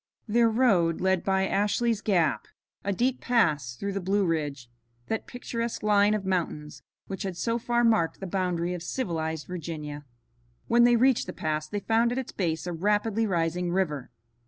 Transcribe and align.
Their 0.27 0.49
road 0.49 0.99
led 0.99 1.23
by 1.23 1.45
Ashley's 1.47 2.01
Gap, 2.01 2.47
a 2.83 2.91
deep 2.91 3.21
pass 3.21 3.75
through 3.75 3.93
the 3.93 4.01
Blue 4.01 4.25
Ridge, 4.25 4.67
that 5.09 5.27
picturesque 5.27 5.83
line 5.83 6.15
of 6.15 6.25
mountains 6.25 6.81
which 7.05 7.21
had 7.21 7.37
so 7.37 7.59
far 7.59 7.83
marked 7.83 8.19
the 8.19 8.25
boundary 8.25 8.73
of 8.73 8.81
civilized 8.81 9.45
Virginia. 9.45 10.03
When 10.67 10.85
they 10.85 10.95
reached 10.95 11.27
the 11.27 11.33
pass 11.33 11.67
they 11.67 11.81
found 11.81 12.11
at 12.11 12.17
its 12.17 12.31
base 12.31 12.65
a 12.65 12.73
rapidly 12.73 13.27
rising 13.27 13.71
river. 13.71 14.09